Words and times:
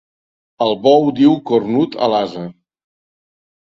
El 0.67 0.73
bou 0.85 1.05
diu 1.21 1.37
cornut 1.53 2.01
a 2.01 2.11
l'ase. 2.17 2.51